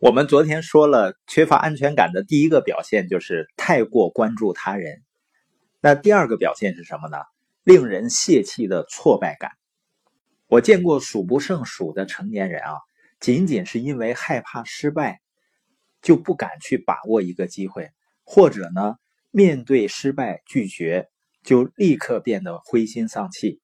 [0.00, 5.02] 我们昨天说了，缺乏安全感的第一个表现就是太过关注他人。
[5.78, 7.18] 那第二个表现是什么呢？
[7.64, 9.50] 令人泄气的挫败感。
[10.46, 12.72] 我见过数不胜数的成年人啊，
[13.20, 15.20] 仅仅是因为害怕失败，
[16.00, 17.90] 就不敢去把握一个机会，
[18.24, 18.94] 或者呢，
[19.30, 21.10] 面对失败拒绝，
[21.44, 23.60] 就立刻变得灰心丧气。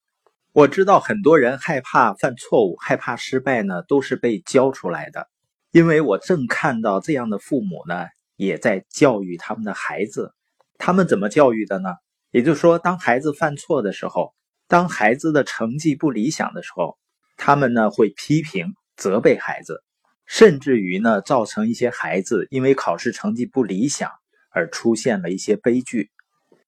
[0.51, 5.27] 我知道很多人害怕犯错误，害怕失败呢，都是被教出来的。
[5.71, 10.33] 因为我正看到这样的父母呢，也在教育他们的孩子。
[10.77, 11.89] 他们怎么教育的呢？
[12.31, 14.33] 也就是说，当孩子犯错的时候，
[14.67, 16.97] 当孩子的成绩不理想的时候，
[17.35, 19.81] 他们呢会批评、责备孩子，
[20.25, 24.11] 甚至于呢造成一些孩子因为考试成绩不理想
[24.51, 26.11] 而出现了一些悲剧。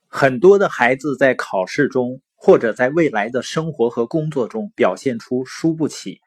[0.08, 6.20] 很多的孩子在考试中或者在未来的生活和工作中表现出输不起，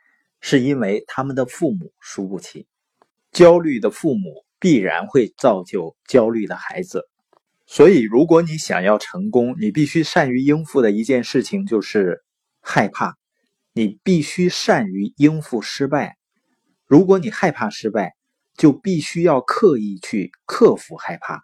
[0.43, 2.67] 是因为他们的父母输不起。
[3.31, 7.09] 焦虑的父母必然会造就焦虑的孩子，
[7.67, 12.23] 所以如果你想要成功，你必须善于应付的一件事情就是
[12.61, 13.17] 害怕。
[13.73, 16.19] 你必须善于应付失败。
[16.85, 18.13] 如果你害怕失败，
[18.55, 21.43] 就必须要刻意去克服害怕。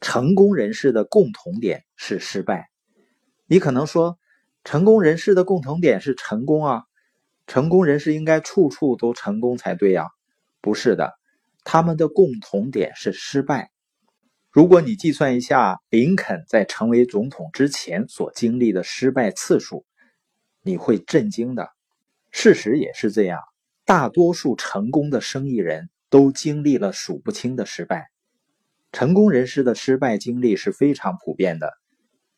[0.00, 2.68] 成功人士的共同点是失败。
[3.48, 4.16] 你可能说，
[4.62, 6.84] 成功人士的共同点是成功啊，
[7.48, 10.06] 成功人士应该处处都成功才对呀。
[10.60, 11.14] 不是的，
[11.64, 13.70] 他们的共同点是失败。
[14.50, 19.86] 如果你计算一下林肯在成为总统之前所经历的失败次数，
[20.62, 21.70] 你会震惊的。
[22.30, 23.40] 事实也是这样，
[23.86, 28.10] 大多数成功的生意人都经历了数不清的失败。
[28.92, 31.72] 成功人士的失败经历是非常普遍的。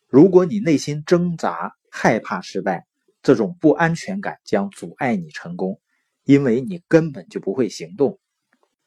[0.07, 2.85] 如果你内心挣扎、害怕失败，
[3.21, 5.79] 这种不安全感将阻碍你成功。
[6.23, 8.19] 因为你根本就不会行动，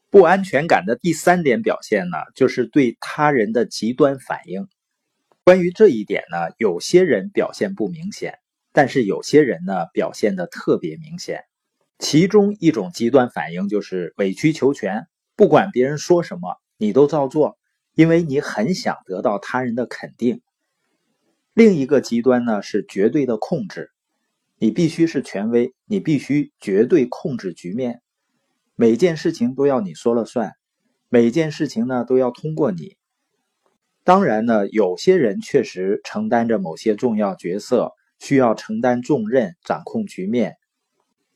[0.09, 4.69] 不安全感的第三点表现呢，就是对他人的极端反应。
[5.43, 8.39] 关于这一点呢，有些人表现不明显，
[8.73, 11.43] 但是有些人呢表现的特别明显。
[11.99, 17.59] 其中一种极端反应就是委曲求全，不管别人说什么，你都照做，
[17.95, 20.41] 因为你很想得到他人的肯定。
[21.53, 23.91] 另一个极端呢是绝对的控制。
[24.65, 28.01] 你必须是权威，你必须绝对控制局面，
[28.75, 30.53] 每件事情都要你说了算，
[31.11, 32.97] 每件事情呢都要通过你。
[34.05, 40.57] 当然呢，有些人确实承担着某些重要角色，需要承担重任，掌控局面。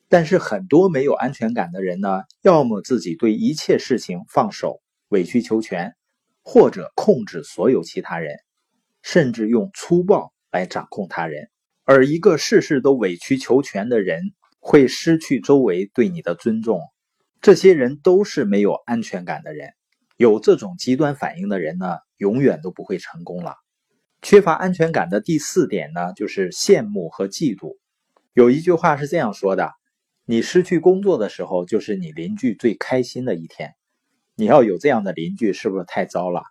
[0.08, 5.94] 但是很多没有安全感的人呢，要么自己对一切事情放手，委曲求全，
[6.42, 8.38] 或者控制所有其他人，
[9.02, 11.50] 甚至用粗暴来掌控他人。
[11.90, 16.82] 而一个事事都委曲求全的人，会失去周围对你的尊重。
[17.40, 19.70] 这些人都是没有安全感的人。
[20.18, 23.54] 有这种极端反应的人呢，永远都不会成功了。
[24.20, 27.78] 缺乏安全感的第四点呢，就是羡慕和嫉妒。
[28.34, 29.72] 有一句话是这样说的
[30.28, 33.72] ：“你失去工作的时候，就是你邻居最开心的一天。”
[34.36, 36.42] 你要有这样的邻居，是不是太糟了？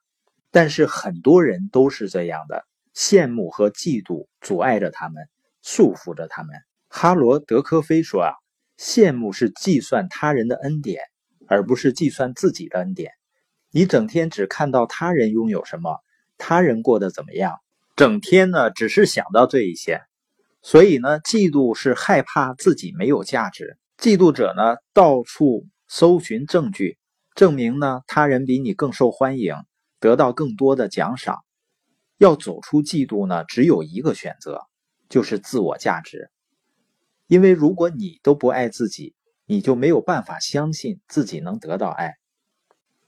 [0.50, 2.66] 但是很多人都是这样的。
[2.98, 5.30] 羡慕和嫉妒阻碍着他们，
[5.62, 6.56] 束缚着他们。
[6.90, 8.34] 哈罗德科菲说：“啊，
[8.76, 11.04] 羡慕是计算他人的恩典，
[11.48, 13.12] 而不是计算自己的恩典。
[13.70, 16.00] 你整天只看到他人拥有什么，
[16.40, 17.60] 他人过得怎么样，
[17.96, 20.02] 整天呢只是想到这一些。
[20.64, 23.78] 所以呢，嫉妒是害怕自己没有价值。
[24.00, 26.98] 嫉妒者呢，到处搜寻证据，
[27.36, 29.54] 证明呢他人比你更受欢迎，
[30.00, 31.38] 得到更多的奖赏。”
[32.18, 34.62] 要走出嫉妒呢，只有一个选择，
[35.10, 36.30] 就是自我价值。
[37.28, 39.14] 因为如果你都不爱自己，
[39.46, 42.14] 你就没有办法相信自己能得到爱。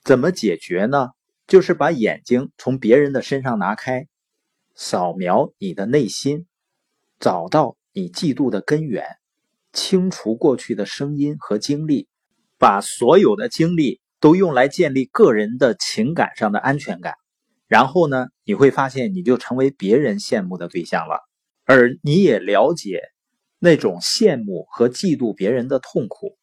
[0.03, 1.09] 怎么解决呢？
[1.47, 4.07] 就是把眼睛从别人的身上拿开，
[4.75, 6.45] 扫描你的内心，
[7.19, 9.03] 找到你嫉妒的根源，
[9.73, 12.07] 清除过去的声音和经历，
[12.59, 17.15] 把所有的精力都用来建立个人的情感上的安全感。
[17.69, 21.21] 然后呢，你会发现你就成为别人羡慕的对象了，
[21.65, 23.03] 而你也了解
[23.59, 26.35] 那种羡慕和嫉妒别人的痛苦，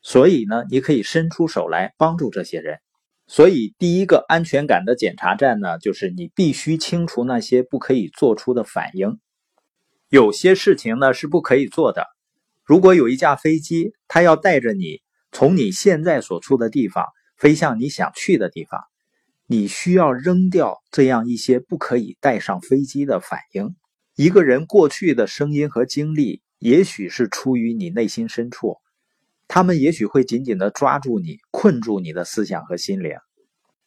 [0.00, 2.78] 所以呢，你可以伸出手来帮助这些人。
[3.26, 9.20] 所以，第一个安全感的检查站呢，就是你必须清除那些不可以做出的反应。
[10.08, 12.06] 有些事情呢是不可以做的。
[12.64, 17.04] 如果有一架飞机，它要带着你从你现在所处的地方
[17.36, 18.80] 飞向你想去的地方。
[19.52, 23.74] 你需要扔掉这样一些不可以带上飞机的反应。
[24.14, 28.76] 一个人过去的声音和经历，也许是出于你内心深处，
[29.48, 33.16] 他们也许会紧紧的抓住你，困住你的思想和心灵。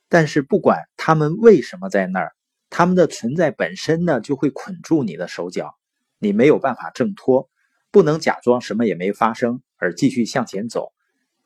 [0.09, 2.33] 但是不管他们为什么在那儿，
[2.69, 5.75] 他们的存在本身呢，就会捆住你的手脚，
[6.19, 7.49] 你没有办法挣脱，
[7.89, 10.91] 不能假装什么也没发生而继续向前走。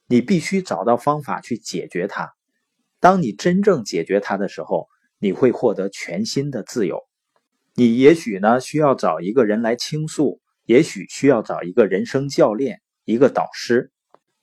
[0.07, 2.33] 你必须找到方法去解决它。
[2.99, 4.88] 当你真正解决它的时候，
[5.19, 7.03] 你会获得全新的自由。
[7.75, 13.91] 你也许呢需要找一个人来倾诉，也许需要找一个人生教练，一个导师。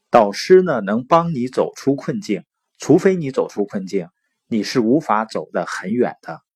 [0.09, 2.45] 导师呢能帮你走出困境，
[2.79, 4.07] 除非你走出困境，
[4.47, 6.45] 你是无法走得很远的。